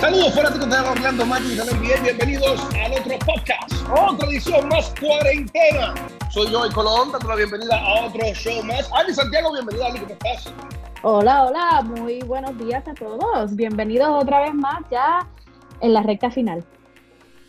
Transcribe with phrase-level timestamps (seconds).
[0.00, 5.92] Saludos fanáticos de Orlando Magic de la bienvenidos al otro podcast, otra edición más cuarentena.
[6.30, 8.88] Soy yo, el Colón, dando la bienvenida a otro show más.
[8.92, 10.52] Ali Santiago, bienvenida, Ali, ¿cómo estás?
[11.02, 13.56] Hola, hola, muy buenos días a todos.
[13.56, 15.26] Bienvenidos otra vez más ya
[15.80, 16.64] en la recta final.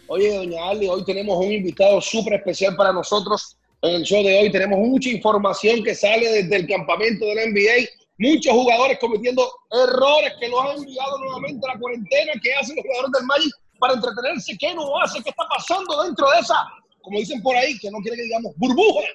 [0.08, 3.58] Oye, doña Ali, hoy tenemos un invitado súper especial para nosotros.
[3.84, 7.46] En el show de hoy tenemos mucha información que sale desde el campamento de la
[7.46, 12.76] NBA muchos jugadores cometiendo errores que los han enviado nuevamente a la cuarentena, que hacen
[12.76, 16.68] los jugadores del Magic para entretenerse, qué no hace, qué está pasando dentro de esa,
[17.02, 19.08] como dicen por ahí, que no quiere que digamos burbuja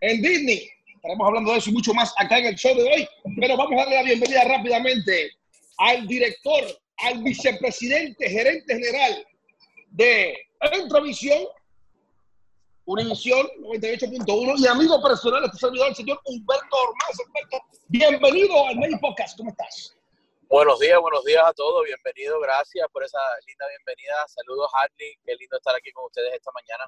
[0.00, 0.68] en Disney.
[0.94, 3.08] Estaremos hablando de eso y mucho más acá en el show de hoy,
[3.40, 5.30] pero vamos a darle la bienvenida rápidamente
[5.78, 6.64] al director,
[6.98, 9.26] al vicepresidente, gerente general
[9.90, 10.36] de
[10.72, 11.38] Entrovisión,
[12.88, 17.18] Univisión 98.1 y amigo personal este servidor, el señor Humberto Ormaz.
[17.26, 17.58] Humberto,
[17.88, 19.36] bienvenido al Medio Podcast.
[19.36, 19.96] ¿Cómo estás?
[20.48, 21.84] Buenos días, buenos días a todos.
[21.84, 24.14] Bienvenido, gracias por esa linda bienvenida.
[24.28, 25.18] Saludos, Harley.
[25.24, 26.84] Qué lindo estar aquí con ustedes esta mañana.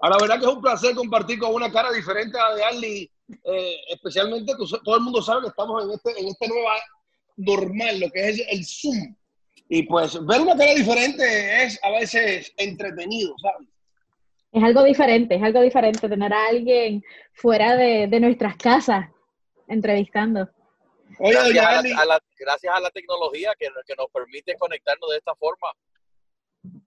[0.00, 2.64] A la verdad que es un placer compartir con una cara diferente a la de
[2.64, 3.12] Harley,
[3.44, 6.74] eh, especialmente todo el mundo sabe que estamos en este, en este nueva
[7.36, 9.14] normal, lo que es el Zoom.
[9.68, 13.68] Y pues ver una cara diferente es a veces entretenido, ¿sabes?
[14.54, 17.02] Es algo diferente, es algo diferente tener a alguien
[17.32, 19.10] fuera de, nuestras casas
[19.66, 20.48] entrevistando.
[21.18, 25.66] gracias, a la, gracias a la tecnología que, que, nos permite conectarnos de esta forma.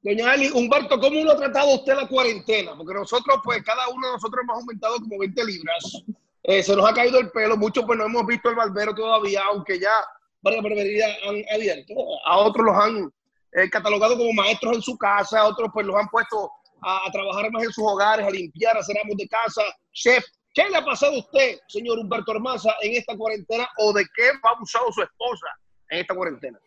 [0.02, 2.74] Doña Ali, Humberto, ¿cómo lo ha tratado usted la cuarentena?
[2.78, 6.04] Porque nosotros, pues, cada uno de nosotros hemos aumentado como 20 libras.
[6.44, 9.42] Eh, se nos ha caído el pelo, muchos pues no hemos visto el barbero todavía,
[9.52, 9.92] aunque ya
[10.42, 11.94] varias barberías han abierto.
[12.26, 13.12] A otros los han
[13.52, 16.50] eh, catalogado como maestros en su casa, a otros pues los han puesto
[16.82, 19.64] a, trabajar más en sus hogares, a limpiar, a hacer amos de casa.
[19.94, 24.06] Chef, ¿qué le ha pasado a usted, señor Humberto Armaza, en esta cuarentena o de
[24.16, 25.48] qué ha abusado su esposa
[25.90, 26.60] en esta cuarentena?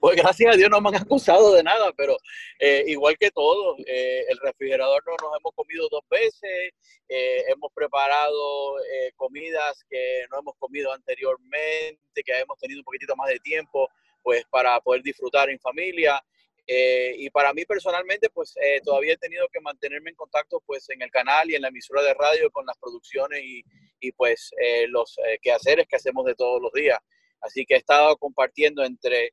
[0.00, 2.16] Pues gracias a Dios no me han acusado de nada, pero
[2.58, 6.72] eh, igual que todos, eh, el refrigerador no nos hemos comido dos veces,
[7.08, 8.74] eh, hemos preparado
[9.16, 13.88] comidas que no hemos comido anteriormente, que hemos tenido un poquitito más de tiempo,
[14.22, 16.22] pues para poder disfrutar en familia.
[16.66, 20.88] Eh, y para mí personalmente, pues eh, todavía he tenido que mantenerme en contacto pues
[20.88, 23.62] en el canal y en la emisora de radio con las producciones y,
[24.00, 26.98] y pues eh, los quehaceres que hacemos de todos los días.
[27.40, 29.32] Así que he estado compartiendo entre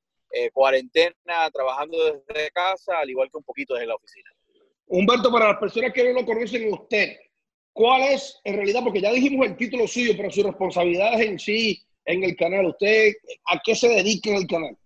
[0.53, 4.31] cuarentena, trabajando desde casa, al igual que un poquito desde la oficina.
[4.86, 7.18] Humberto, para las personas que no lo conocen usted,
[7.74, 11.86] ¿cuál es en realidad, porque ya dijimos el título suyo, pero sus responsabilidades en sí
[12.06, 13.14] en el canal, ¿usted
[13.46, 14.78] a qué se dedica en el canal?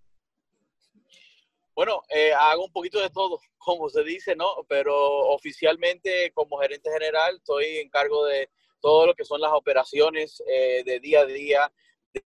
[1.75, 4.65] Bueno, eh, hago un poquito de todo, como se dice, ¿no?
[4.67, 4.95] Pero
[5.29, 8.49] oficialmente como gerente general estoy en cargo de
[8.79, 11.73] todo lo que son las operaciones eh, de día a día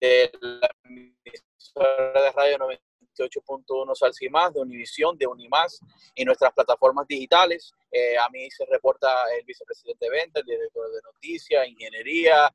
[0.00, 2.58] de la emisora de radio
[3.16, 5.80] 98.1 Salsimás, de Univisión, de Unimás
[6.14, 7.72] y nuestras plataformas digitales.
[7.90, 12.54] Eh, a mí se reporta el vicepresidente de ventas, el director de noticias, ingeniería,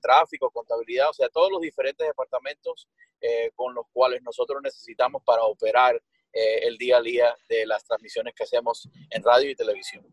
[0.00, 2.88] tráfico, contabilidad, o sea, todos los diferentes departamentos
[3.20, 6.00] eh, con los cuales nosotros necesitamos para operar
[6.32, 10.06] eh, el día a día de las transmisiones que hacemos en radio y televisión.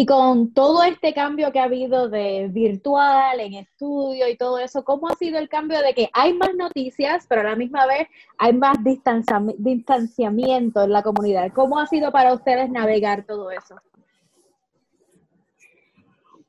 [0.00, 4.84] Y con todo este cambio que ha habido de virtual, en estudio y todo eso,
[4.84, 8.06] ¿cómo ha sido el cambio de que hay más noticias, pero a la misma vez
[8.38, 8.78] hay más
[9.58, 11.50] distanciamiento en la comunidad?
[11.52, 13.74] ¿Cómo ha sido para ustedes navegar todo eso?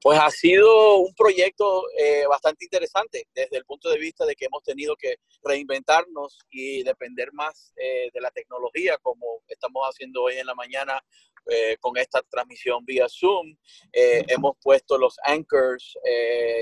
[0.02, 4.46] Pues ha sido un proyecto eh, bastante interesante desde el punto de vista de que
[4.46, 10.36] hemos tenido que reinventarnos y depender más eh, de la tecnología como estamos haciendo hoy
[10.38, 11.04] en la mañana
[11.48, 13.58] eh, con esta transmisión vía Zoom.
[13.92, 15.98] hemos puesto los anchors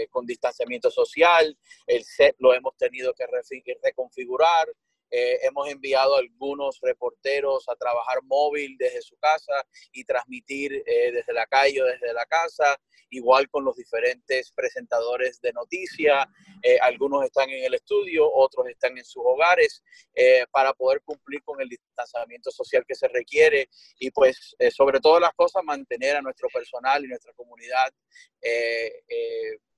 [0.10, 3.26] con distanciamiento social, el set lo hemos tenido que
[3.84, 4.68] reconfigurar.
[5.10, 11.12] Eh, hemos enviado a algunos reporteros a trabajar móvil desde su casa y transmitir eh,
[11.12, 12.78] desde la calle o desde la casa,
[13.10, 16.28] igual con los diferentes presentadores de noticias.
[16.62, 19.84] Eh, algunos están en el estudio, otros están en sus hogares,
[20.52, 23.70] para poder cumplir con el distanciamiento social que se requiere
[24.00, 27.94] y pues sobre todas las cosas mantener a nuestro personal y nuestra comunidad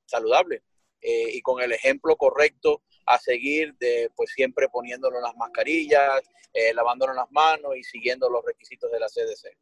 [0.06, 0.64] saludable
[1.02, 6.22] y con el ejemplo correcto a seguir de pues siempre poniéndonos las mascarillas,
[6.54, 9.58] eh, lavándonos las manos y siguiendo los requisitos de la CDC.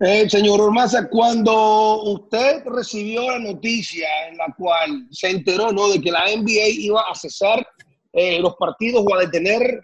[0.00, 5.88] Eh, señor Ormaza, cuando usted recibió la noticia en la cual se enteró ¿no?
[5.90, 7.66] de que la NBA iba a cesar
[8.12, 9.80] eh, los partidos o a detener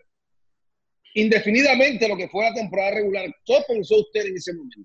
[1.15, 4.79] indefinidamente lo que fue la temporada regular, ¿qué pensó usted en ese momento?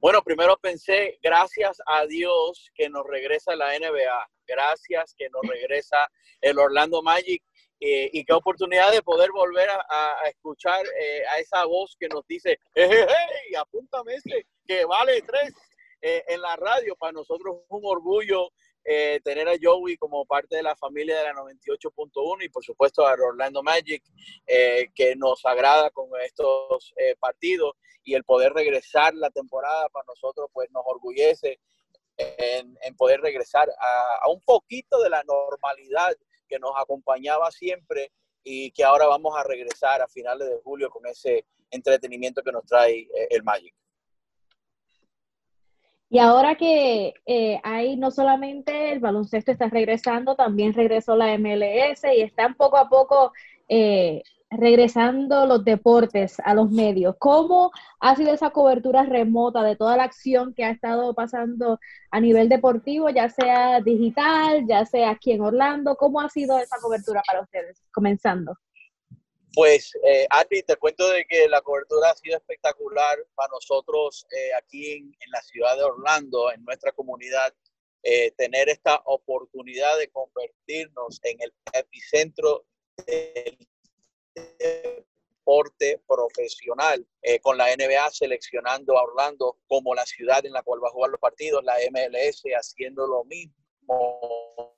[0.00, 6.08] Bueno, primero pensé, gracias a Dios que nos regresa la NBA, gracias que nos regresa
[6.40, 7.42] el Orlando Magic
[7.78, 12.26] eh, y qué oportunidad de poder volver a, escuchar eh, a esa voz que nos
[12.26, 15.52] dice, hey, apúntame ese, que vale tres
[16.00, 16.96] eh, en la radio.
[16.96, 18.50] Para nosotros es un orgullo
[19.24, 23.14] tener a Joey como parte de la familia de la 98.1 y por supuesto a
[23.14, 24.00] Orlando Magic,
[24.46, 27.72] que nos agrada con estos partidos
[28.04, 31.58] y el poder regresar la temporada para nosotros pues nos orgullece
[32.16, 36.14] en, poder regresar a, un poquito de la normalidad
[36.48, 41.06] que nos acompañaba siempre y que ahora vamos a regresar a finales de julio con
[41.06, 43.74] ese entretenimiento que nos trae eh, el Magic.
[46.08, 52.04] Y ahora que eh, hay no solamente el baloncesto está regresando, también regresó la MLS
[52.04, 53.32] y están poco a poco
[53.68, 59.96] eh, regresando los deportes a los medios, ¿cómo ha sido esa cobertura remota de toda
[59.96, 65.32] la acción que ha estado pasando a nivel deportivo, ya sea digital, ya sea aquí
[65.32, 65.96] en Orlando?
[65.96, 68.56] ¿Cómo ha sido esa cobertura para ustedes, comenzando?
[69.56, 70.28] Pues, eh,
[70.66, 75.40] te cuento de que la cobertura ha sido espectacular para nosotros eh, aquí en, la
[75.40, 77.54] ciudad de Orlando, en nuestra comunidad,
[78.02, 82.66] eh, tener esta oportunidad de convertirnos en el epicentro
[83.06, 83.56] del
[85.46, 90.82] deporte profesional, eh, con la NBA seleccionando a Orlando como la ciudad en la cual
[90.82, 94.76] va a jugar los partidos, la MLS haciendo lo mismo,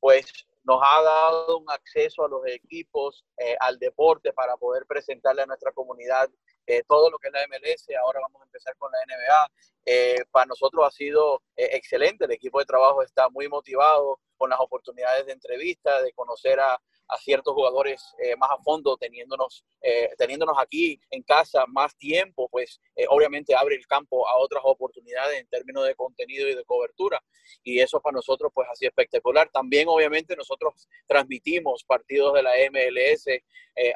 [0.00, 0.32] pues
[0.62, 5.46] nos ha dado un acceso a los equipos, eh, al deporte para poder presentarle a
[5.46, 6.30] nuestra comunidad
[6.66, 7.86] eh, todo lo que es la MLS.
[8.02, 10.26] Ahora vamos a empezar con la NBA.
[10.30, 15.26] para nosotros ha sido excelente, el equipo de trabajo está muy motivado con las oportunidades
[15.26, 20.56] de entrevista, de conocer a, a ciertos jugadores eh, más a fondo, teniéndonos, eh, teniéndonos
[20.58, 25.46] aquí en casa más tiempo, pues eh, obviamente abre el campo a otras oportunidades en
[25.48, 27.22] términos de contenido y de cobertura.
[27.62, 29.50] Y eso para nosotros pues así espectacular.
[29.50, 33.26] También obviamente nosotros transmitimos partidos de la MLS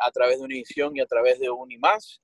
[0.00, 2.20] a través de Univision y a través de Unimás,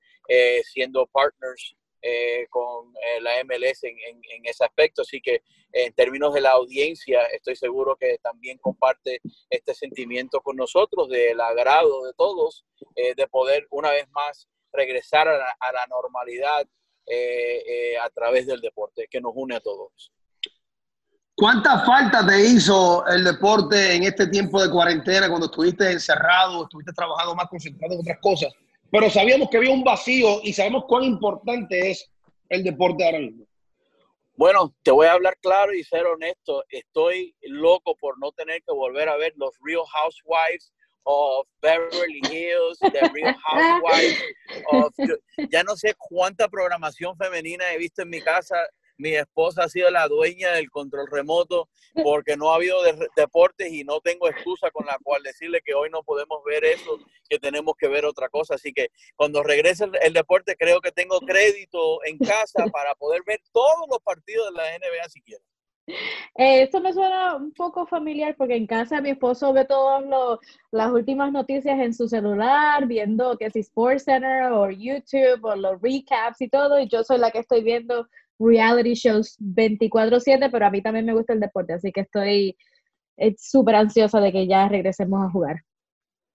[0.65, 3.97] siendo partners eh, con eh, la MLS en,
[4.45, 5.01] ese aspecto.
[5.01, 5.43] Así que
[5.73, 11.41] en términos de la audiencia, estoy seguro que también comparte este sentimiento con nosotros del
[11.41, 16.69] agrado de todos, eh, de poder una vez más regresar a la, normalidad
[18.03, 20.12] a través del deporte que nos une a todos.
[21.35, 26.93] ¿Cuánta falta te hizo el deporte en este tiempo de cuarentena cuando estuviste encerrado, estuviste
[26.93, 28.53] trabajando más concentrado en otras cosas?
[28.94, 32.08] Pero sabíamos que había un vacío y sabemos cuán importante es
[32.49, 33.44] el deporte ahora mismo.
[34.37, 36.62] Bueno, te voy a hablar claro y ser honesto.
[36.69, 42.79] Estoy loco por no tener que volver a ver los Real Housewives of Beverly Hills,
[42.79, 44.23] The Real Housewives
[44.70, 44.93] of...
[45.50, 48.55] Ya no sé cuánta programación femenina he visto en mi casa
[48.96, 51.69] mi esposa ha sido la dueña del control remoto
[52.02, 52.76] porque no ha habido
[53.17, 56.99] deportes y no tengo excusa con la cual decirle que hoy no podemos ver eso,
[57.29, 58.55] que tenemos que ver otra cosa.
[58.55, 63.41] Así que cuando regrese el, deporte creo que tengo crédito en casa para poder ver
[63.52, 65.44] todos los partidos de la NBA si quiero.
[65.87, 70.02] Eh, esto me suena un poco familiar porque en casa mi esposo ve todas
[70.70, 75.81] las últimas noticias en su celular, viendo que si Sports Center o YouTube o los
[75.82, 78.08] recaps y todo, y yo soy la que estoy viendo
[78.39, 82.57] reality shows 24/7, pero a mí también me gusta el deporte, así que estoy
[83.39, 85.56] súper ansiosa de que ya regresemos a jugar.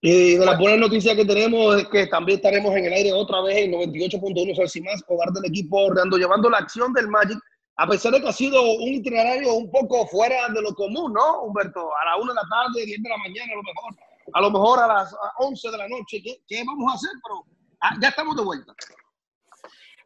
[0.01, 3.41] Y de las buenas noticias que tenemos es que también estaremos en el aire otra
[3.41, 7.38] vez en 98.1 más hogar del equipo Orlando, llevando la acción del Magic,
[7.75, 11.43] a pesar de que ha sido un itinerario un poco fuera de lo común, ¿no,
[11.43, 11.81] Humberto?
[11.97, 13.95] A la 1 de la tarde, 10 de la mañana, a lo mejor,
[14.33, 17.12] a lo mejor a las 11 de la noche, ¿qué, qué vamos a hacer?
[17.21, 17.45] Pero
[17.81, 18.73] ah, ya estamos de vuelta.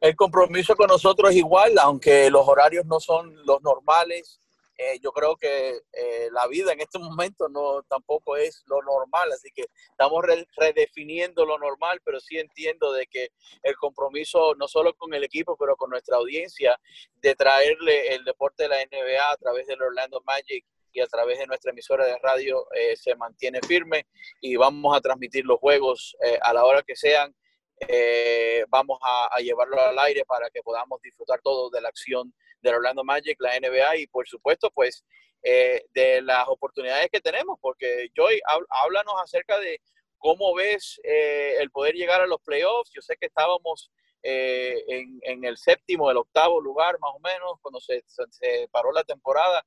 [0.03, 4.41] El compromiso con nosotros es igual, aunque los horarios no son los normales.
[4.77, 9.31] Eh, yo creo que eh, la vida en este momento no tampoco es lo normal,
[9.31, 10.25] así que estamos
[10.57, 13.29] redefiniendo lo normal, pero sí entiendo de que
[13.61, 16.77] el compromiso no solo con el equipo, pero con nuestra audiencia
[17.21, 21.39] de traerle el deporte de la NBA a través del Orlando Magic y a través
[21.39, 24.05] de nuestra emisora de radio eh, se mantiene firme
[24.41, 27.33] y vamos a transmitir los juegos a la hora que sean
[27.79, 32.75] eh, vamos a, llevarlo al aire para que podamos disfrutar todo de la acción del
[32.75, 35.03] Orlando Magic, la NBA y por supuesto pues
[35.41, 38.39] eh, de las oportunidades que tenemos, porque Joy,
[38.69, 39.81] háblanos acerca de
[40.17, 42.91] cómo ves eh, el poder llegar a los playoffs.
[42.93, 43.91] Yo sé que estábamos
[44.25, 49.65] en, el séptimo, el octavo lugar más o menos cuando se, se paró la temporada.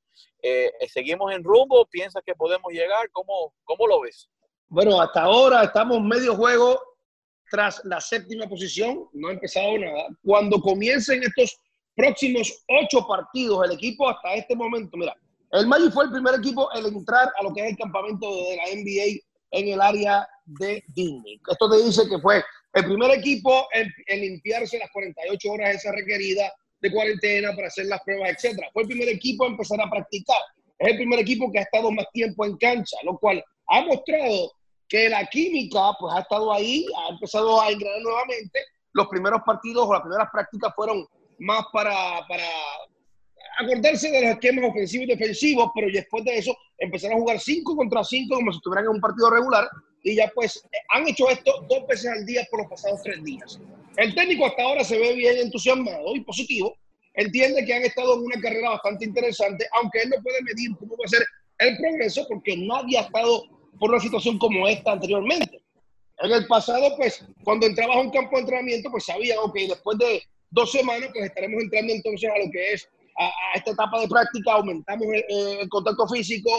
[0.89, 1.85] ¿Seguimos en rumbo?
[1.85, 3.11] ¿Piensas que podemos llegar?
[3.11, 4.31] ¿Cómo, ¿Cómo lo ves?
[4.69, 6.96] Bueno, hasta ahora estamos medio juego
[7.51, 10.07] tras la séptima posición, no ha empezado nada.
[10.23, 11.59] Cuando comiencen estos
[11.95, 15.15] próximos ocho partidos, el equipo hasta este momento, mira,
[15.53, 18.57] el Magic fue el primer equipo en entrar a lo que es el campamento de
[18.57, 19.23] la NBA
[19.53, 21.41] en el área de Disney.
[21.49, 22.43] Esto te dice que fue
[22.75, 28.03] el primer equipo en, limpiarse las 48 horas esa requerida de cuarentena para hacer las
[28.03, 28.69] pruebas, etcétera.
[28.73, 30.41] Fue el primer equipo a empezar a practicar.
[30.79, 34.53] Es el primer equipo que ha estado más tiempo en cancha, lo cual ha mostrado
[34.89, 38.61] que la química pues ha estado ahí, ha empezado a engranar nuevamente.
[38.93, 41.07] Los primeros partidos o las primeras prácticas fueron
[41.39, 42.45] más para, para
[43.59, 47.77] acordarse de los esquemas ofensivos y defensivos, pero después de eso empezaron a jugar 5
[47.77, 49.69] contra 5 como si estuvieran en un partido regular
[50.03, 53.59] y ya pues han hecho esto dos veces al día por los pasados tres días.
[53.97, 56.77] El técnico hasta ahora se ve bien entusiasmado y positivo,
[57.15, 60.97] entiende que han estado en una carrera bastante interesante, aunque él no puede medir cómo
[60.97, 61.27] va a ser
[61.59, 63.43] el progreso porque nadie ha estado
[63.79, 65.63] por una situación como esta anteriormente.
[66.19, 69.99] En el pasado, pues, cuando entrabas a un campo de entrenamiento, pues sabía, ok, después
[69.99, 74.09] de dos semanas, pues estaremos entrando entonces a lo que es a, esta etapa de
[74.09, 76.51] práctica, aumentamos el, contacto físico,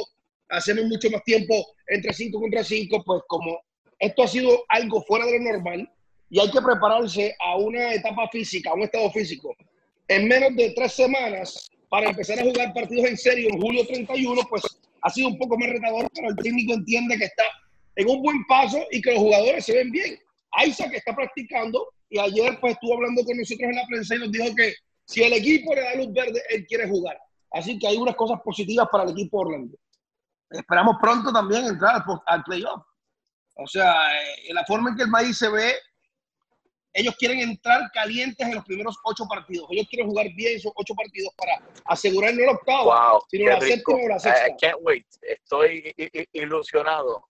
[0.49, 3.59] hacemos mucho más tiempo entre 5 contra 5, pues como
[3.99, 5.91] esto ha sido algo fuera de lo normal
[6.29, 9.55] y hay que prepararse a una etapa física, a un estado físico,
[10.07, 14.41] en menos de tres semanas para empezar a jugar partidos en serio en julio 31,
[14.49, 14.63] pues
[15.01, 17.43] ha sido un poco más retador, pero el técnico entiende que está
[17.95, 20.19] en un buen paso y que los jugadores se ven bien.
[20.65, 24.31] Isaac está practicando y ayer pues estuvo hablando con nosotros en la prensa y nos
[24.31, 24.73] dijo que
[25.05, 27.17] si el equipo le da luz verde, él quiere jugar.
[27.51, 29.77] Así que hay unas cosas positivas para el equipo Orlando.
[30.49, 32.83] Esperamos pronto también entrar al, playoff.
[33.55, 35.73] O sea, eh, la forma en que el maíz se ve,
[36.97, 39.67] ellos quieren entrar calientes en los primeros ocho partidos.
[39.71, 43.99] Ellos quieren jugar bien esos ocho partidos para asegurar no el octavo, sino la séptima
[44.03, 44.47] o la sexta.
[44.47, 45.05] I can't wait.
[45.21, 45.93] Estoy
[46.33, 47.23] ilusionado.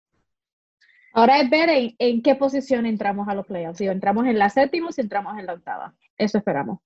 [1.14, 3.78] Ahora es ver en, en, qué posición entramos a los playoffs.
[3.78, 5.94] Si entramos en la séptima o si entramos en la octava.
[6.18, 6.80] Eso esperamos.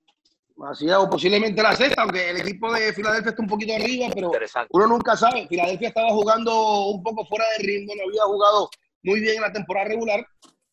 [0.65, 4.07] Así es, o posiblemente la sexta, aunque el equipo de Filadelfia está un poquito arriba,
[4.13, 4.31] pero
[4.71, 5.47] uno nunca sabe.
[5.47, 8.69] Filadelfia estaba jugando un poco fuera de ritmo, no había jugado
[9.03, 10.25] muy bien en la temporada regular.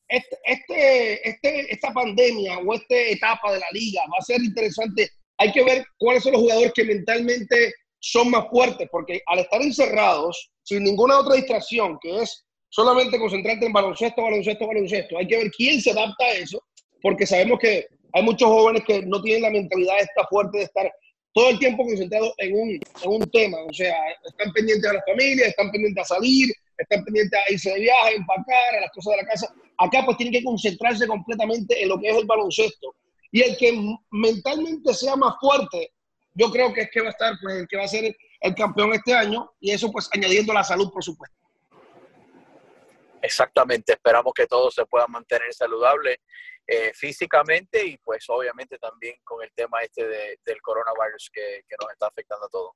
[0.08, 5.10] Este, este, este, esta pandemia o esta etapa de la liga va a ser interesante.
[5.36, 9.60] Hay que ver cuáles son los jugadores que mentalmente son más fuertes, porque al estar
[9.60, 15.36] encerrados, sin ninguna otra distracción, que es solamente concentrarte en baloncesto, baloncesto, baloncesto, hay que
[15.36, 16.62] ver quién se adapta a eso,
[17.02, 20.90] porque sabemos que hay muchos jóvenes que no tienen la mentalidad esta fuerte de estar
[21.34, 23.58] todo el tiempo concentrados en un, en un tema.
[23.68, 23.94] O sea,
[24.26, 28.16] están pendientes a la familia, están pendientes a salir, están pendientes a irse de viaje,
[28.16, 29.54] empacar, a las cosas de la casa.
[29.78, 32.94] Acá pues tienen que concentrarse completamente en lo que es el baloncesto.
[33.30, 33.78] Y el que
[34.10, 35.92] mentalmente sea más fuerte,
[36.34, 38.54] yo creo que es que va a estar, pues el que va a ser el
[38.54, 41.36] campeón este año, y eso pues añadiendo la salud, por supuesto.
[43.20, 46.18] Exactamente, esperamos que todos se puedan mantener saludables
[46.66, 51.90] eh, físicamente y pues obviamente también con el tema este del coronavirus que, que, nos
[51.90, 52.72] está afectando a todos.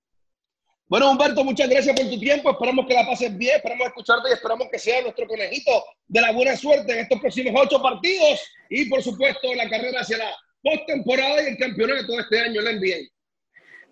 [0.92, 2.50] Bueno, Humberto, muchas gracias por tu tiempo.
[2.50, 5.70] Esperamos que la pases bien, esperamos escucharte y esperamos que sea nuestro conejito
[6.06, 10.18] de la buena suerte en estos próximos ocho partidos y por supuesto la carrera hacia
[10.18, 10.30] la
[10.62, 13.08] postemporada y el campeonato de este año en la NBA.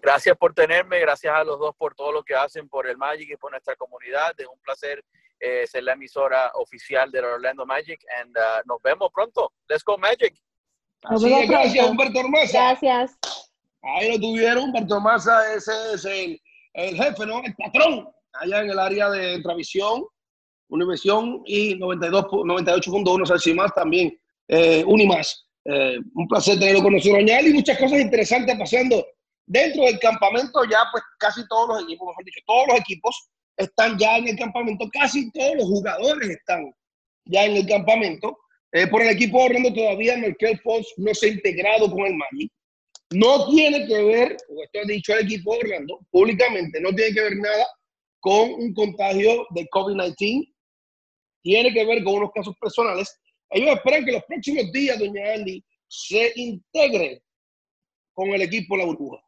[0.03, 3.31] Gracias por tenerme, gracias a los dos por todo lo que hacen por el Magic
[3.31, 4.35] y por nuestra comunidad.
[4.37, 5.03] Es un placer
[5.41, 7.99] eh, ser la emisora oficial del Orlando Magic.
[8.21, 9.55] And uh, nos vemos pronto.
[9.71, 10.35] Let's go Magic.
[11.05, 12.59] Así gracias, Humberto Hermosa.
[12.59, 13.17] Gracias.
[13.81, 16.39] Ahí lo tuvieron, Humberto Hermosa, ese es el,
[16.75, 17.43] el, jefe, ¿no?
[17.43, 20.05] El patrón, allá en el área de Travisión,
[20.69, 24.17] Univisión y 92, 98.1 más también,
[24.49, 25.47] eh, Unimás.
[25.65, 29.05] Eh, un placer tenerlo con nosotros, y muchas cosas interesantes pasando
[29.47, 30.65] dentro del campamento.
[30.65, 34.39] Ya, pues, casi todos los equipos, mejor dicho, todos los equipos están ya en el
[34.39, 36.73] campamento, casi todos los jugadores están
[37.27, 38.39] ya en el campamento.
[38.73, 42.53] Eh, por el equipo Orlando todavía Merkel Fox no se ha integrado con el Magic.
[43.13, 47.23] No tiene que ver, o esto ha dicho el equipo Orlando públicamente, no tiene que
[47.23, 47.67] ver nada
[48.21, 50.55] con un contagio de COVID-19.
[51.43, 53.19] Tiene que ver con unos casos personales.
[53.51, 57.23] Ellos esperan que los próximos días, doña Andy, se integre
[58.13, 59.19] con el equipo La Burbuja.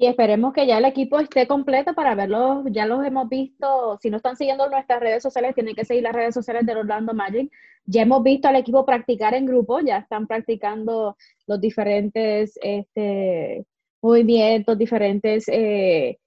[0.00, 2.64] Y esperemos que ya el equipo esté completo para verlos.
[2.70, 3.98] Ya los hemos visto.
[4.00, 7.14] Si no están siguiendo nuestras redes sociales, tienen que seguir las redes sociales de Orlando
[7.14, 7.50] Magic.
[7.84, 9.80] Ya hemos visto al equipo practicar en grupo.
[9.80, 11.16] Ya están practicando
[11.48, 13.66] los diferentes este,
[14.00, 16.18] movimientos, diferentes eh,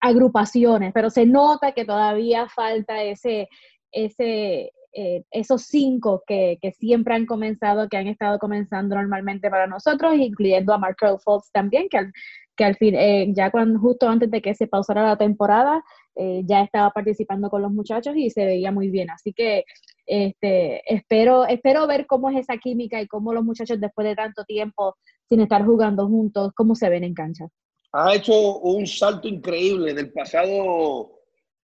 [0.00, 0.92] agrupaciones.
[0.92, 3.48] Pero se nota que todavía falta ese,
[3.92, 9.68] ese, eh, esos cinco que, que, siempre han comenzado, que han estado comenzando normalmente para
[9.68, 12.12] nosotros, incluyendo a Markel Fox también, que al,
[12.56, 15.84] que al fin, eh, ya cuando, justo antes de que se pausara la temporada,
[16.14, 19.10] eh, ya estaba participando con los muchachos y se veía muy bien.
[19.10, 19.64] Así que
[20.06, 24.44] este, espero, espero ver cómo es esa química y cómo los muchachos después de tanto
[24.44, 24.96] tiempo
[25.28, 27.46] sin estar jugando juntos, cómo se ven en cancha.
[27.92, 31.16] Ha hecho un salto increíble del pasado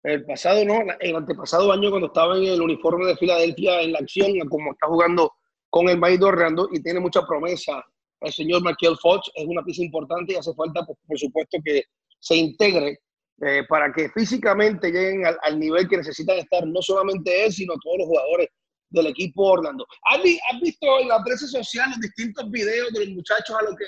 [0.03, 3.99] el pasado, no, el antepasado año cuando estaba en el uniforme de Filadelfia en la
[3.99, 5.31] acción, como está jugando
[5.69, 7.83] con el Maíz Orlando y tiene mucha promesa.
[8.23, 11.83] El señor Michael Fox es una pieza importante y hace falta, por supuesto, que
[12.19, 12.99] se integre
[13.41, 17.97] eh, para que físicamente lleguen al, nivel que necesitan estar, no solamente él, sino todos
[17.97, 18.47] los jugadores
[18.89, 19.85] del equipo Orlando.
[20.09, 20.21] ¿Has,
[20.61, 23.85] visto en la prensa social los distintos videos de los muchachos a lo que,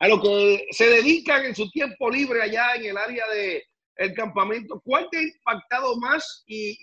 [0.00, 3.62] a lo que se dedican en su tiempo libre allá en el área de
[3.96, 4.80] el campamento?
[4.84, 6.76] ¿Cuál te ha impactado más y,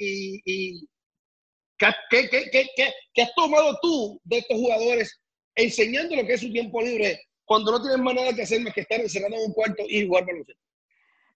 [0.45, 0.87] y,
[1.77, 2.69] ¿qué, qué, qué,
[3.13, 5.19] qué, has tomado tú de estos jugadores
[5.57, 8.73] enseñando lo que es su tiempo libre cuando no tienen más nada que hacer más
[8.73, 10.66] que estar encerrado en un cuarto y jugar baloncesto?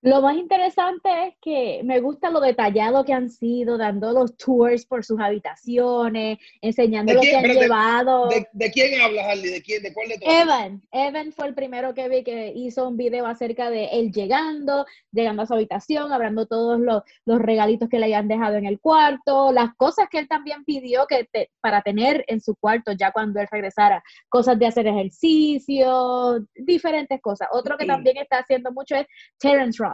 [0.03, 4.84] Lo más interesante es que me gusta lo detallado que han sido, dando los tours
[4.88, 8.27] por sus habitaciones, enseñando lo que han llevado.
[8.51, 9.51] De, quién hablas, Harley?
[9.51, 9.84] ¿De quién?
[9.84, 10.34] ¿De cuál de todos?
[10.34, 10.81] Evan.
[10.91, 15.43] Evan fue el primero que vi que hizo un video acerca de él llegando, llegando
[15.43, 19.51] a su habitación, hablando todos los, los regalitos que le habían dejado en el cuarto,
[19.51, 21.29] las cosas que él también pidió que
[21.60, 27.50] para tener en su cuarto ya cuando él regresara, cosas de hacer ejercicio, diferentes cosas.
[27.51, 29.05] Otro que también está haciendo mucho es
[29.38, 29.90] Terence Ross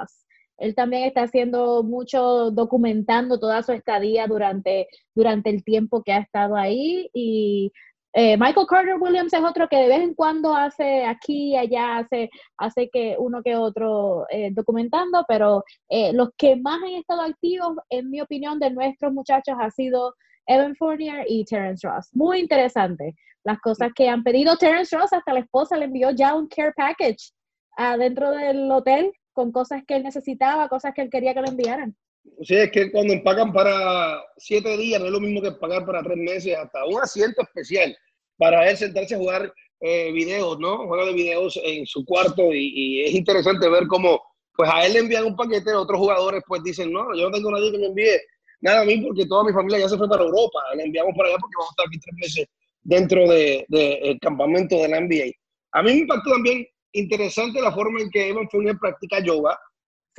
[0.58, 6.20] él también está haciendo mucho, documentando toda su estadía durante, durante el tiempo que ha
[6.20, 7.10] estado ahí.
[7.14, 7.72] Y
[8.14, 11.98] eh, Michael Carter Williams es otro que de vez en cuando hace aquí y allá,
[11.98, 17.22] hace, hace que uno que otro eh, documentando, pero eh, los que más han estado
[17.22, 20.16] activos, en mi opinión, de nuestros muchachos ha sido
[20.48, 22.10] Evan Fournier y Terence Ross.
[22.14, 23.14] Muy interesante
[23.44, 24.58] las cosas que han pedido.
[24.58, 27.32] Terence Ross, hasta la esposa le envió ya un care package
[27.78, 31.96] adentro del hotel con cosas que él necesitaba, cosas que él quería que le enviaran.
[32.42, 36.02] Sí, es que cuando empacan para siete días no es lo mismo que pagar para
[36.02, 37.96] tres meses, hasta un asiento especial
[38.36, 40.88] para él sentarse a jugar eh, videos, ¿no?
[40.88, 44.20] Juega de videos en su cuarto y, es interesante ver cómo,
[44.56, 47.52] pues a él le envían un paquete, otros jugadores pues dicen, no, yo no tengo
[47.52, 48.20] nadie que me envíe
[48.62, 51.30] nada a mí porque toda mi familia ya se fue para Europa, le enviamos para
[51.30, 52.48] allá porque vamos a estar aquí tres meses
[52.82, 55.32] dentro del de, campamento de la NBA.
[55.74, 59.60] A mí me impactó también interesante la forma en que Evan Fournier practica yoga.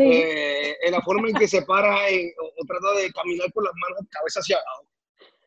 [0.00, 4.08] Eh, en la forma en que se para o, trata de caminar con las manos
[4.10, 4.88] cabeza hacia abajo.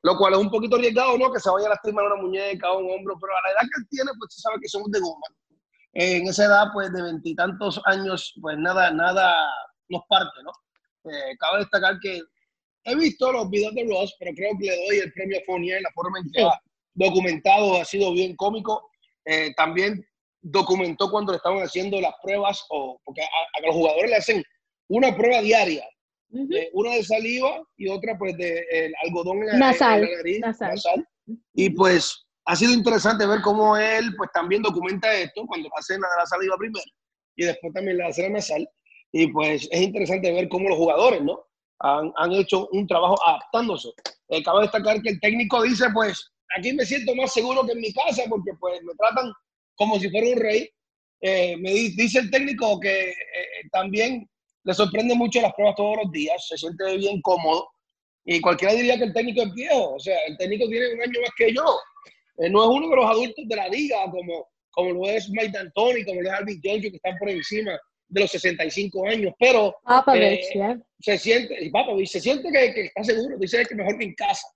[0.04, 1.32] Lo cual es un poquito arriesgado, ¿no?
[1.32, 3.82] Que se vaya a lastimar una muñeca o un hombro, pero a la edad que
[3.82, 5.26] él tiene, pues se sabe que somos de goma.
[5.94, 9.34] en esa edad, pues de veintitantos años, pues nada, nada
[9.88, 10.52] nos parte, ¿no?
[11.10, 12.22] Eh, cabe destacar que
[12.84, 15.82] he visto los videos de Ross, pero creo que le doy el premio a Fournier,
[15.82, 16.60] la forma en que ha
[16.94, 18.90] documentado ha sido bien cómico.
[19.26, 20.06] Eh, también
[20.42, 24.44] documentó cuando le estaban haciendo las pruebas, o porque a, los jugadores le hacen
[24.90, 25.86] una prueba diaria,
[26.74, 31.08] una de saliva y otra pues de el algodón en la, nariz, nasal.
[31.54, 36.08] Y pues ha sido interesante ver cómo él pues también documenta esto cuando hace la,
[36.18, 36.86] la saliva primero
[37.36, 38.68] y después también la hace la nasal.
[39.12, 41.44] Y pues es interesante ver cómo los jugadores, ¿no?
[41.80, 43.90] Han, han hecho un trabajo adaptándose.
[44.30, 47.82] Eh, cabe destacar que el técnico dice, pues, aquí me siento más seguro que en
[47.82, 49.32] mi casa porque pues me tratan
[49.82, 50.70] como si fuera un rey.
[51.22, 54.30] Eh, me dice el técnico que eh, eh, también
[54.64, 57.68] le sorprende mucho las pruebas todos los días, se siente bien cómodo.
[58.24, 61.20] Y cualquiera diría que el técnico es viejo, o sea, el técnico tiene un año
[61.22, 61.66] más que yo.
[62.52, 66.06] no es uno de los adultos de la liga, como, como lo es Mike D'Antoni,
[66.06, 67.72] como lo es Alvin Jones, que están por encima
[68.08, 69.76] de los 65 años, pero
[71.00, 74.48] se siente, y se siente que, que, está seguro, dice que mejor que en casa.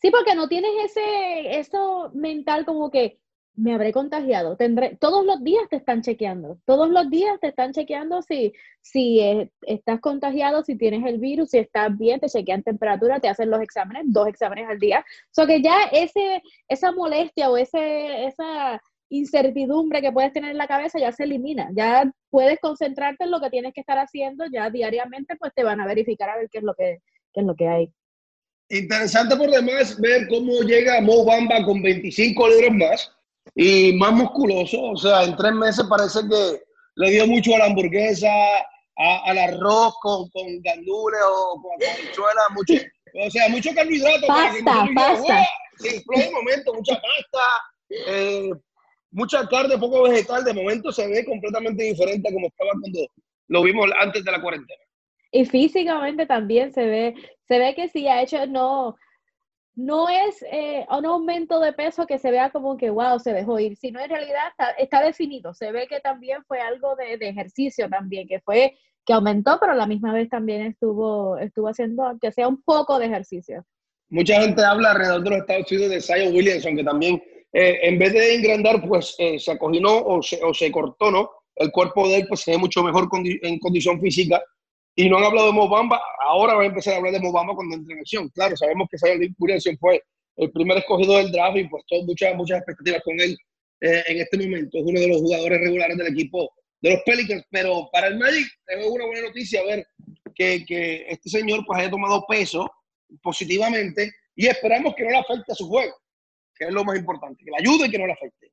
[0.00, 3.18] Sí, porque no tienes ese, eso mental como que
[3.58, 4.56] me habré contagiado.
[4.56, 9.20] Tendré, todos los días te están chequeando, todos los días te están chequeando si, si
[9.62, 13.60] estás contagiado, si tienes el virus, si estás bien, te chequean temperatura, te hacen los
[13.60, 15.00] exámenes, dos exámenes al día.
[15.00, 20.58] O sea que ya ese, esa molestia o ese, esa incertidumbre que puedes tener en
[20.58, 24.44] la cabeza ya se elimina, ya puedes concentrarte en lo que tienes que estar haciendo,
[24.52, 26.98] ya diariamente pues te van a verificar a ver qué es lo que,
[27.32, 27.92] qué es lo que hay.
[28.70, 33.17] Interesante por demás ver cómo llega Mo Bamba con 25 libras más
[33.54, 34.80] y más musculoso.
[34.82, 36.62] O sea, en tres meses parece que
[36.96, 38.30] le dio mucho a la hamburguesa,
[39.24, 44.26] al arroz con, con gandules o con habichuelas, mucho, o sea, mucho carbohidrato.
[44.26, 45.46] Pasta, pasta.
[45.78, 47.44] Sí, de momento, mucha pasta,
[48.08, 48.50] eh,
[49.12, 50.44] mucha carne, poco vegetal.
[50.44, 53.06] De momento se ve completamente diferente a como estaba cuando
[53.48, 54.82] lo vimos antes de la cuarentena.
[55.30, 57.14] Y físicamente también se ve,
[57.46, 58.96] se ve que sí ha hecho, no,
[59.78, 63.60] no es eh, un aumento de peso que se vea como que, wow, se dejó
[63.60, 64.42] ir, sino en realidad
[64.76, 65.54] está, definido.
[65.54, 69.76] Se ve que también fue algo de, ejercicio también, que fue que aumentó, pero a
[69.76, 73.64] la misma vez también estuvo, estuvo haciendo, aunque sea un poco de ejercicio.
[74.10, 78.00] Mucha gente habla alrededor de los Estados Unidos de Zion Williamson, que también eh, en
[78.00, 81.30] vez de engrandar, pues eh, se acoginó o se, o se cortó, ¿no?
[81.54, 84.42] El cuerpo de él pues se ve mucho mejor en condición física
[85.00, 87.76] y no han hablado de Mobamba, ahora van a empezar a hablar de Mobamba cuando
[87.76, 88.28] entre en acción.
[88.30, 90.02] Claro, sabemos que Zion Williamson fue
[90.34, 93.38] el primer escogido del draft y pues muchas, muchas expectativas con él
[93.80, 94.76] eh, en este momento.
[94.76, 98.48] Es uno de los jugadores regulares del equipo de los Pelicans, pero para el Magic
[98.66, 99.86] es una buena noticia ver
[100.34, 102.68] que, que, este señor pues haya tomado peso
[103.22, 105.94] positivamente y esperamos que no le afecte a su juego,
[106.56, 108.47] que es lo más importante, que le ayude y que no le afecte.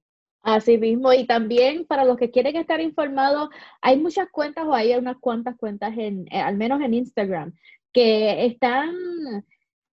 [0.45, 3.49] Así mismo, y también para los que quieren estar informados,
[3.81, 7.51] hay muchas cuentas o hay unas cuantas cuentas, en, eh, al menos en Instagram,
[7.91, 8.93] que están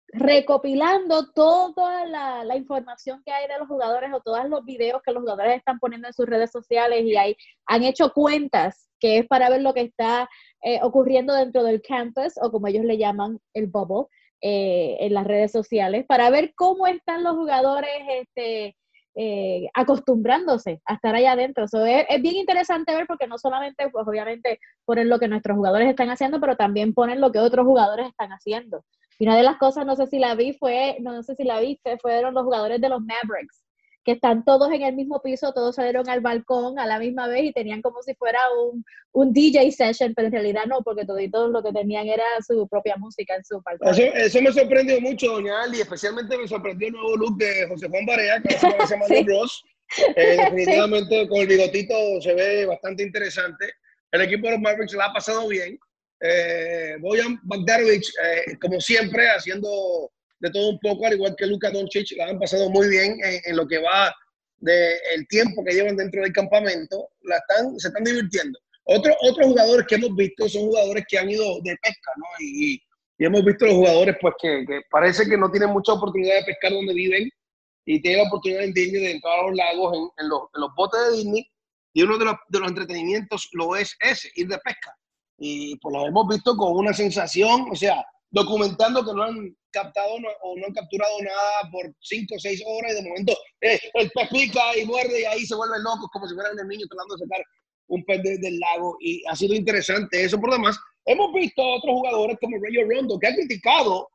[0.07, 5.21] recopilando toda la, información que hay de los jugadores o todos los videos que los
[5.21, 9.51] jugadores están poniendo en sus redes sociales y hay, han hecho cuentas que es para
[9.51, 10.27] ver lo que está
[10.63, 14.07] eh, ocurriendo dentro del campus o como ellos le llaman el bubble
[14.41, 18.75] eh, en las redes sociales para ver cómo están los jugadores este,
[19.21, 21.65] eh, acostumbrándose a estar allá adentro.
[21.65, 25.89] es, es, bien interesante ver porque no solamente, pues obviamente, ponen lo que nuestros jugadores
[25.89, 28.85] están haciendo, pero también ponen lo que otros jugadores están haciendo.
[29.19, 31.59] Y una de las cosas, no sé si la vi, fue, no sé si la
[31.59, 33.61] viste, fueron los jugadores de los Mavericks,
[34.03, 37.43] que están todos en el mismo piso, todos salieron al balcón a la misma vez
[37.43, 41.51] y tenían como si fuera un, un DJ session, pero en realidad no, porque todos
[41.51, 43.89] lo que tenían era su propia música en su balcón.
[43.89, 47.87] Eso, eso me sorprendió mucho, doña Ali, especialmente me sorprendió el nuevo look de José
[47.89, 49.25] Juan Barea, que se llama sí.
[49.27, 49.63] Ross.
[50.15, 53.73] Eh, definitivamente con el bigotito se ve bastante interesante.
[54.11, 55.79] El equipo de los Mavericks la ha pasado bien.
[56.21, 61.71] Eh, Bojan Bagdarovich, eh, como siempre, haciendo de todo un poco, al igual que Luka
[61.71, 64.13] Doncic, la han pasado muy bien en, lo que va
[64.57, 68.59] del tiempo que llevan dentro del campamento, la están, se están divirtiendo.
[68.85, 72.25] Otro, otros jugadores que hemos visto son jugadores que han ido de pesca, ¿no?
[72.39, 72.81] Y,
[73.21, 76.93] hemos visto los jugadores pues que, parece que no tienen mucha oportunidad de pescar donde
[76.93, 77.29] viven
[77.85, 80.61] y tienen la oportunidad en Disney de entrar a los lagos, en, en, los, en
[80.61, 81.51] los, botes de Disney,
[81.93, 84.95] y uno de los, de los entretenimientos lo es ese, ir de pesca
[85.39, 90.15] y pues lo hemos visto con una sensación, o sea, documentando que no han captado
[90.15, 94.11] o no han capturado nada por cinco o seis horas y de momento eh, el
[94.11, 97.15] pez pica y muerde y ahí se vuelven locos como si fueran unos niños tratando
[97.15, 97.45] de sacar
[97.87, 100.77] un pez del lago y ha sido interesante eso por demás.
[101.05, 104.07] Hemos visto a otros jugadores como Rayo Rondo que ha criticado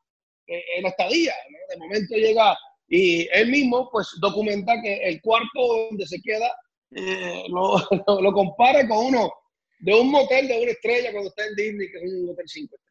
[0.47, 1.33] eh, en la estadía,
[1.69, 6.51] de momento llega y él mismo pues documenta que el cuarto donde se queda
[6.91, 9.31] eh, lo, compara con uno
[9.79, 12.75] de un motel de una estrella cuando está en Disney, que es un hotel cinco
[12.75, 12.84] estrellas.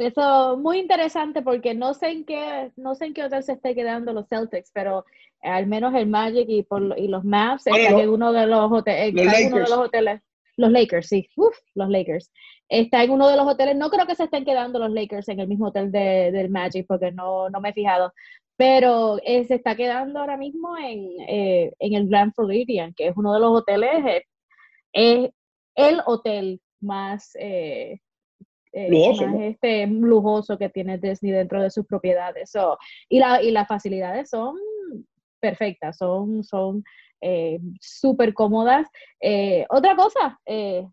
[0.00, 3.74] Eso muy interesante porque no sé en qué, no sé en qué hotel se esté
[3.74, 5.04] quedando los Celtics, pero
[5.42, 9.14] al menos el Magic y, por, y los Maps están en uno de los, hoteles,
[9.14, 10.20] los uno de los hoteles.
[10.56, 12.30] Los Lakers, sí, Uf, los Lakers.
[12.68, 15.40] Está en uno de los hoteles, no creo que se estén quedando los Lakers en
[15.40, 18.12] el mismo hotel de, del Magic porque no, no me he fijado,
[18.56, 23.16] pero eh, se está quedando ahora mismo en, eh, en el Grand Floridian, que es
[23.16, 24.22] uno de los hoteles eh,
[24.92, 25.30] es
[25.74, 28.00] el hotel más, eh,
[28.72, 32.52] eh, lujoso, este, lujoso que tiene Disney dentro de sus propiedades.
[33.08, 34.56] y, la, y las facilidades son
[35.40, 36.84] perfectas, son, son
[37.20, 38.86] eh, súper cómodas.
[39.68, 40.38] otra cosa,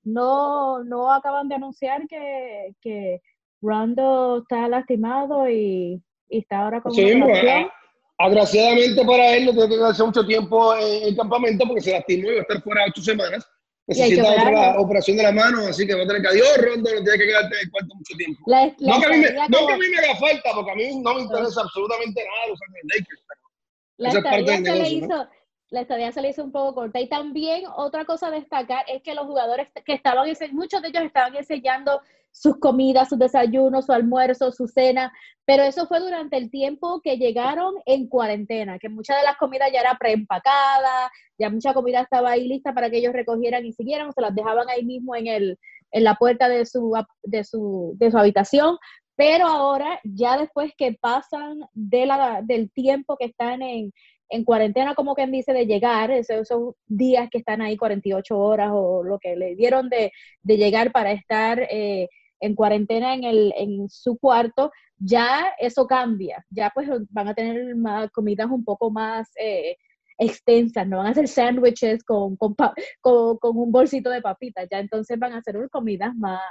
[0.04, 3.22] no, no acaban de anunciar que, que
[3.62, 7.22] Rondo está lastimado y, está ahora con sí,
[8.20, 12.32] Agraciadamente para él, no tiene que quedarse mucho tiempo en el campamento porque se lastimó
[12.32, 13.48] y va a estar fuera ocho semanas
[13.88, 17.04] necesita otra operación de la mano, así que va a tener que adiós, Rondo, no
[17.04, 18.43] tiene que quedarte en el cuarto mucho tiempo.
[18.45, 21.00] no, que a mí me, no que a mí me haga falta, porque a mí
[21.00, 23.41] no me interesa absolutamente nada los Ángeles Lakers, pero
[23.97, 25.30] la esa es parte del negocio, hizo,
[25.69, 27.00] La estadía se le hizo un poco corta.
[27.00, 31.04] Y también otra cosa a destacar es que los jugadores que estaban, muchos de ellos
[31.04, 32.02] estaban enseñando
[32.39, 35.12] sus comidas, sus desayunos, su almuerzo, su cena,
[35.43, 39.71] pero eso fue durante el tiempo que llegaron en cuarentena, que muchas de las comidas
[39.73, 44.13] ya era preempacada, ya mucha comida estaba ahí lista para que ellos recogieran y siguieran,
[44.13, 45.58] se las dejaban ahí mismo en, el,
[45.91, 48.78] en la puerta de su, de, su, de su habitación,
[49.15, 53.91] pero ahora ya después que pasan de la, del tiempo que están en,
[54.30, 59.04] en cuarentena, como quien dice, de llegar, esos, días que están ahí 48 horas o
[59.04, 60.12] lo que le dieron de,
[60.43, 66.43] de llegar para estar eh, en cuarentena en, el, en su cuarto, ya eso cambia,
[66.50, 69.78] ya pues van a tener más comidas un poco más eh,
[70.17, 72.56] extensas, no van a hacer sándwiches con, con,
[73.02, 76.41] con, un bolsito de papitas, ya entonces van a hacer comidas más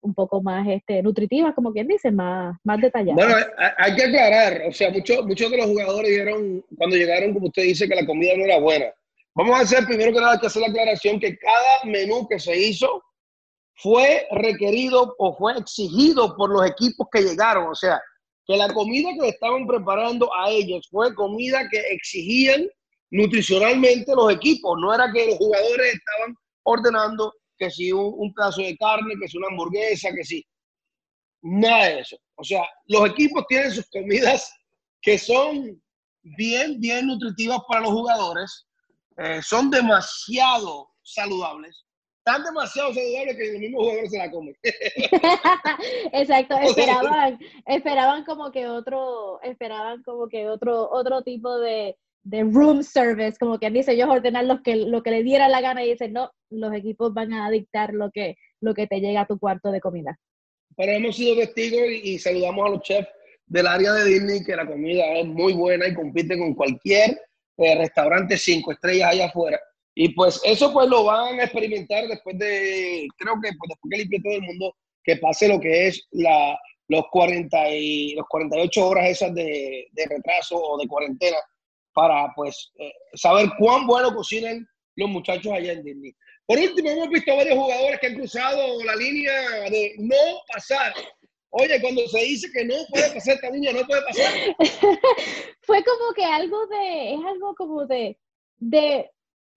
[0.00, 3.14] un poco más este, nutritivas, como quien dice, más, más detalladas.
[3.14, 3.36] Bueno,
[3.78, 7.62] hay que aclarar, o sea, muchos, muchos de los jugadores dijeron cuando llegaron, como usted
[7.62, 8.86] dice, que la comida no era buena.
[9.34, 12.54] Vamos a hacer primero que nada que hacer la aclaración que cada menú que se
[12.58, 13.02] hizo
[13.76, 17.68] fue requerido o fue exigido por los equipos que llegaron.
[17.68, 18.00] O sea,
[18.46, 22.68] que la comida que estaban preparando a ellos fue comida que exigían
[23.10, 24.78] nutricionalmente los equipos.
[24.80, 29.28] No era que los jugadores estaban ordenando que si un, un pedazo de carne, que
[29.28, 30.44] si una hamburguesa, que si
[31.42, 32.16] nada de eso.
[32.36, 34.52] O sea, los equipos tienen sus comidas
[35.00, 35.80] que son
[36.22, 38.66] bien, bien nutritivas para los jugadores,
[39.18, 41.84] eh, son demasiado saludables,
[42.24, 44.56] tan demasiado saludables que los mismos jugadores se la comen.
[46.12, 52.82] Exacto, esperaban, esperaban como que otro, esperaban como que otro, otro tipo de, de room
[52.82, 55.90] service, como que dice ellos ordenar lo que, lo que le diera la gana y
[55.90, 59.38] dicen, no, los equipos van a dictar lo que, lo que te llega a tu
[59.38, 60.18] cuarto de comida.
[60.76, 63.08] Pero hemos sido testigos y, saludamos a los chefs
[63.46, 67.20] del área de Disney, que la comida es muy buena y compite con cualquier
[67.58, 69.60] eh, restaurante cinco estrellas allá afuera.
[69.94, 73.98] Y pues eso pues lo van a experimentar después de, creo que pues, después que
[73.98, 74.74] limpie todo el mundo,
[75.04, 80.06] que pase lo que es la, los, 40 y, los 48 horas esas de, de
[80.06, 81.36] retraso o de cuarentena
[81.92, 86.14] para pues eh, saber cuán bueno cocinan los muchachos allá en Disney.
[86.46, 89.32] Por último, hemos visto varios jugadores que han cruzado la línea
[89.70, 90.16] de no
[90.52, 90.92] pasar.
[91.50, 94.32] Oye, cuando se dice que no puede pasar esta línea, no puede pasar.
[95.62, 98.18] Fue como que algo de, es algo como de,
[98.58, 99.10] de,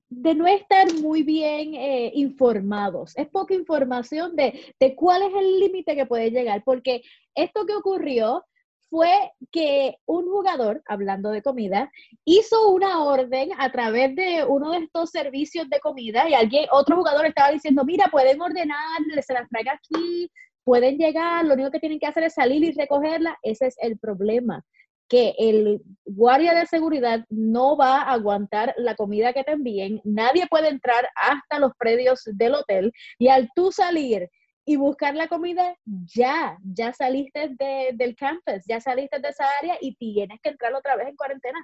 [0.09, 3.17] de no estar muy bien eh, informados.
[3.17, 7.01] Es poca información de, de cuál es el límite que puede llegar, porque
[7.33, 8.43] esto que ocurrió
[8.89, 11.91] fue que un jugador, hablando de comida,
[12.23, 16.95] hizo una orden a través de uno de estos servicios de comida y alguien, otro
[16.95, 18.77] jugador estaba diciendo, mira, pueden ordenar,
[19.21, 20.31] se las traiga aquí,
[20.63, 23.37] pueden llegar, lo único que tienen que hacer es salir y recogerla.
[23.43, 24.63] Ese es el problema,
[25.07, 30.47] que el guardia de seguridad no va a aguantar la comida que te envíen, nadie
[30.47, 34.29] puede entrar hasta los predios del hotel y al tú salir
[34.65, 37.55] y buscar la comida, ya, ya saliste
[37.93, 41.59] del campus, ya saliste de esa área y tienes que entrar otra vez en cuarentena.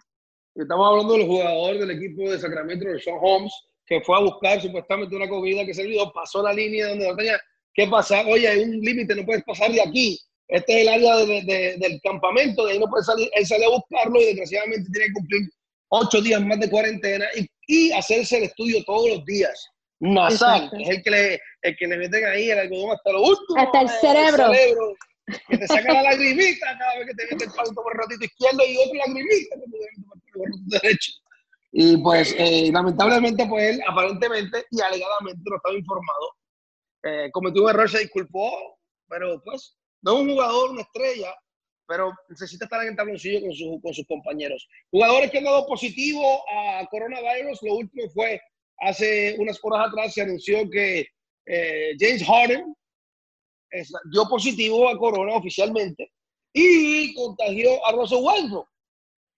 [0.53, 3.53] Estamos hablando del jugador del equipo de Sacramento, Sean Holmes,
[3.87, 7.15] que fue a buscar supuestamente una comida que se olvidó, pasó la línea donde no
[7.15, 7.39] tenía
[7.73, 8.25] que pasar.
[8.27, 10.19] Oye, hay un límite, no puedes pasar de aquí.
[10.51, 13.29] Este es el área del campamento, de ahí no puede salir.
[13.33, 15.49] Él sale a buscarlo y desgraciadamente tiene que cumplir
[15.89, 20.89] ocho días más de cuarentena y, y hacerse el estudio todos los días nasal, es
[20.89, 23.59] el que, le, el que le meten ahí el algodón hasta lo último.
[23.59, 24.51] Hasta el cerebro.
[25.47, 28.25] que te saca la lagrimita cada vez que te mete el palito por el ratito
[28.25, 31.11] izquierdo y otra lagrimita que te mete por el ratito derecho.
[31.73, 36.35] Y pues, eh, lamentablemente, pues él aparentemente y alegadamente no estaba informado.
[37.03, 41.35] Eh, cometió un error, se disculpó, pero pues, no es un jugador, una estrella,
[41.87, 44.67] pero necesita estar en el tabloncillo con, su, con sus compañeros.
[44.89, 48.41] Jugadores que han dado positivo a coronavirus, lo último fue
[48.79, 51.07] hace unas horas atrás se anunció que
[51.45, 52.73] eh, James Harden
[54.11, 56.11] dio positivo a corona oficialmente
[56.53, 58.67] y contagió a Russell Westbrook.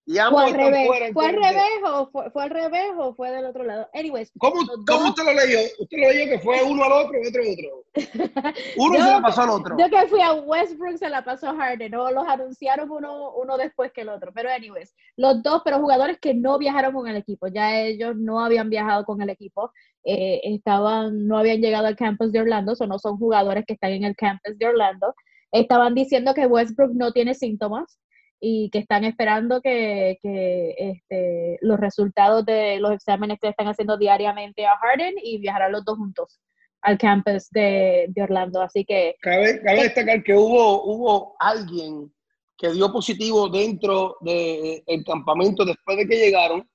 [0.06, 1.14] ¿Fue al, revés.
[1.14, 3.88] ¿Fue al revés o fue, fue, al revés o fue del otro lado?
[3.94, 4.32] Anyways.
[4.38, 5.60] ¿Cómo, ¿cómo usted lo leyó?
[5.80, 7.84] ¿Usted lo leyó que fue uno al otro y otro al otro?
[8.78, 9.78] Uno se la pasó al otro.
[9.78, 12.12] Yo que fui a Westbrook se la pasó a Harden, ¿no?
[12.12, 14.34] Los anunciaron uno, uno después que el otro.
[14.34, 17.48] Pero anyways, los dos, pero jugadores que no viajaron con el equipo.
[17.48, 19.72] Ya ellos no habían viajado con el equipo.
[20.04, 23.92] Eh, estaban, no habían llegado al campus de Orlando, o no son jugadores que están
[23.92, 25.16] en el campus de Orlando.
[25.52, 28.00] Estaban diciendo que Westbrook no tiene síntomas
[28.46, 33.98] y que están esperando que, que este, los resultados de los exámenes que están haciendo
[33.98, 36.42] diariamente a Harden y viajarán los dos juntos
[36.82, 38.62] al campus de, de Orlando.
[38.62, 39.16] Así que...
[39.22, 42.14] Cabe, cabe destacar que hubo, hubo alguien
[42.58, 46.70] que dio positivo dentro del campamento después de que llegaron,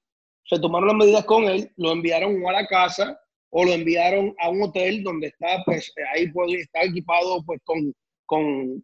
[0.45, 4.49] se tomaron las medidas con él, lo enviaron a la casa o lo enviaron a
[4.49, 7.93] un hotel donde está, pues ahí puede estar equipado pues con,
[8.25, 8.83] con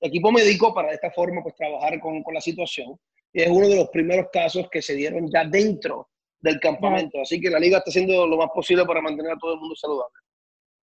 [0.00, 2.98] equipo médico para de esta forma pues trabajar con, con, la situación.
[3.32, 6.08] Y es uno de los primeros casos que se dieron ya dentro
[6.40, 7.20] del campamento.
[7.20, 9.74] Así que la liga está haciendo lo más posible para mantener a todo el mundo
[9.74, 10.14] saludable.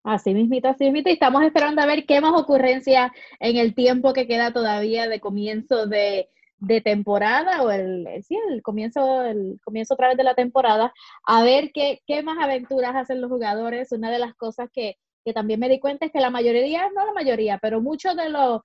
[0.04, 1.10] Así mismito, así mismito.
[1.10, 5.20] Y estamos esperando a ver qué más ocurrencias en el tiempo que queda todavía de
[5.20, 10.34] comienzo de, de temporada o el, sí, el comienzo, el comienzo otra vez de la
[10.34, 10.94] temporada,
[11.26, 13.92] a ver qué, qué más aventuras hacen los jugadores.
[13.92, 17.06] Una de las cosas que, que también me di cuenta es que la mayoría, no
[17.06, 18.62] la mayoría, pero muchos de los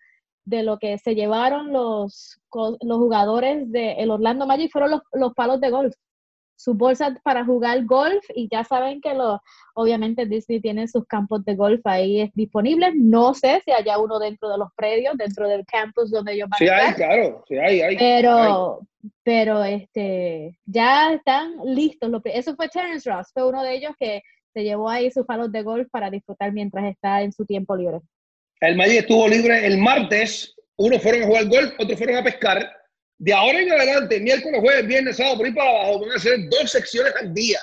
[0.47, 5.35] de lo que se llevaron los, los jugadores de el Orlando Magic fueron los, los
[5.35, 5.95] palos de golf.
[6.59, 9.43] Sus bolsas para jugar golf y ya saben que lo,
[9.75, 12.95] obviamente Disney tiene sus campos de golf ahí disponibles.
[12.95, 16.59] No sé si haya uno dentro de los predios, dentro del campus donde ellos van
[16.59, 17.99] sí, hay, claro, sí hay, hay.
[17.99, 18.81] Pero,
[19.23, 22.11] pero este, ya están listos.
[22.25, 24.23] Eso fue Terence Ross, fue uno de ellos que
[24.55, 28.01] se llevó ahí sus palos de golf para disfrutar mientras está en su tiempo libre.
[28.61, 30.55] El Magic estuvo libre el martes.
[30.77, 32.71] Unos fueron a jugar golf, otros fueron a pescar.
[33.19, 36.49] De ahora en adelante, miércoles, jueves, viernes, sábado, por ahí para abajo, van a hacer
[36.51, 37.59] dos secciones al día.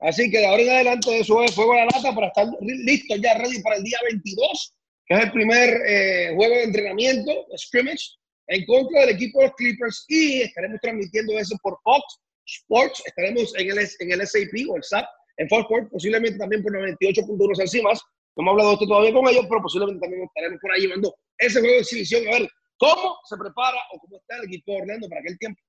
[0.00, 3.16] Así que de ahora en adelante eso es fuego a la lata para estar listo
[3.16, 4.74] ya, ready para el día 22,
[5.06, 9.54] que es el primer eh, juego de entrenamiento, scrimmage, en contra del equipo de los
[9.56, 14.76] Clippers y estaremos transmitiendo eso por Fox Sports, estaremos en el, en el SAP o
[14.76, 15.06] el SAP,
[15.36, 18.00] en Fox Sports, posiblemente también por 98.1 encimas.
[18.38, 21.12] No hemos hablado de esto todavía con ellos, pero posiblemente también estaremos por ahí llevando
[21.38, 24.82] ese juego de exhibición a ver cómo se prepara o cómo está el equipo de
[24.82, 25.60] Orlando para aquel tiempo.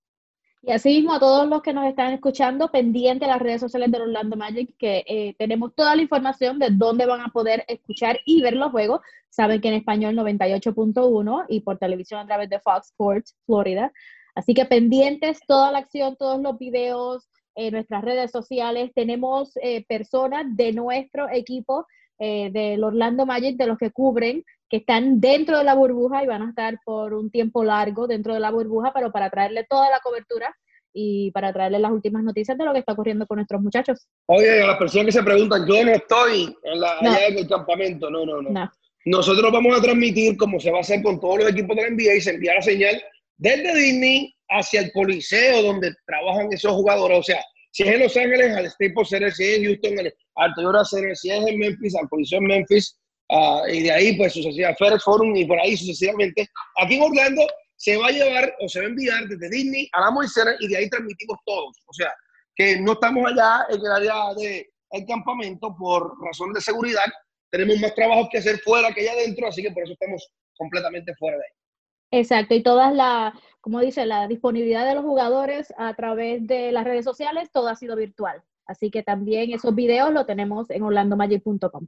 [0.62, 3.90] Y así mismo a todos los que nos están escuchando, pendiente de las redes sociales
[3.92, 8.20] de Orlando Magic, que eh, tenemos toda la información de dónde van a poder escuchar
[8.24, 9.02] y ver los juegos.
[9.30, 13.92] Saben que en español 98.1 y por televisión a través de Fox Sports Florida.
[14.36, 18.92] Así que pendientes, toda la acción, todos los videos, en nuestras redes sociales.
[18.96, 21.86] Tenemos eh, personas de nuestro equipo
[22.20, 26.28] eh, del Orlando Magic, de los que cubren, que están dentro de la burbuja y
[26.28, 29.90] van a estar por un tiempo largo dentro de la burbuja, pero para traerle toda
[29.90, 30.54] la cobertura
[30.94, 34.08] y para traerle las últimas noticias de lo que está ocurriendo con nuestros muchachos.
[34.28, 37.48] Oye, a las personas que se preguntan, yo no estoy en la, allá en el
[37.48, 38.72] campamento, no, no, no,
[39.06, 41.90] Nosotros vamos a transmitir como se va a hacer con todos los equipos de la
[41.90, 43.02] NBA y se envía la señal
[43.38, 47.20] desde Disney hacia el coliseo donde trabajan esos jugadores.
[47.20, 49.96] O sea, si es en Los Ángeles, al Staples Center, si es en Houston,
[50.40, 52.98] al Toyota Center, si es en Memphis, al coliseo en Memphis,
[53.30, 56.48] uh, y de ahí, pues, sucesivamente, FedEx Forum y por ahí sucesivamente.
[56.82, 60.02] Aquí en Orlando se va a llevar o se va a enviar desde Disney a
[60.02, 61.78] la Center y de ahí transmitimos todos.
[61.88, 62.14] O sea,
[62.56, 67.06] que no estamos allá en el área del el campamento por razón de seguridad.
[67.52, 71.14] Tenemos más trabajo que hacer fuera que allá adentro, así que por eso estamos completamente
[71.16, 72.20] fuera de ahí.
[72.22, 76.84] Exacto, y todas la, como dice, la disponibilidad de los jugadores a través de las
[76.84, 78.44] redes sociales, todo ha sido virtual.
[78.70, 81.88] Así que también esos videos los tenemos en orlandomagic.com.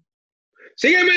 [0.75, 1.11] Sígueme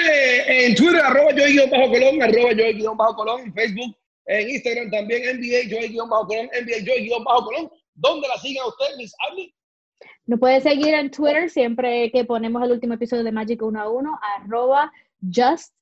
[0.47, 3.97] en Twitter, arroba bajo colón arroba bajo colón en Facebook,
[4.27, 9.55] en Instagram también, NBA bajo colón NBA bajo colón ¿Dónde la siga usted, Miss Abby?
[10.27, 13.89] Nos puede seguir en Twitter siempre que ponemos el último episodio de Magic 1 a
[13.89, 15.73] 1, arroba just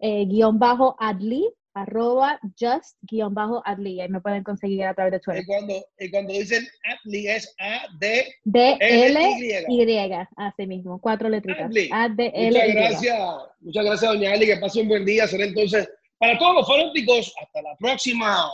[0.00, 4.00] eh, guion bajo adli arroba just-adli.
[4.00, 5.42] Ahí me pueden conseguir a través de Twitter.
[5.42, 10.12] Y cuando, y cuando dicen Adli es A-D D-L-Y.
[10.36, 11.70] Así mismo, cuatro letritas.
[11.92, 12.50] A-D-L-Y.
[12.50, 13.18] Muchas gracias,
[13.60, 14.46] muchas gracias, doña Ali.
[14.46, 15.26] Que pase un buen día.
[15.26, 18.50] Será entonces, para todos los fanáticos, hasta la próxima.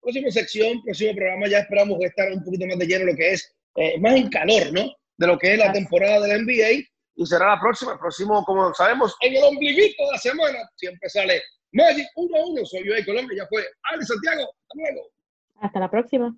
[0.00, 1.48] Próxima sección, próximo programa.
[1.48, 4.72] Ya esperamos estar un poquito más de lleno lo que es, eh, más en calor,
[4.72, 4.92] ¿no?
[5.16, 6.88] De lo que es la temporada de la NBA.
[7.14, 11.08] Y será la próxima, el próximo, como sabemos, en el ombliguito de la semana, siempre
[11.08, 11.40] sale
[11.72, 12.66] Magic 1 a 1.
[12.66, 13.64] Soy yo de Colombia, ya fue.
[13.90, 15.08] Ale Santiago, hasta luego.
[15.60, 16.36] Hasta la próxima.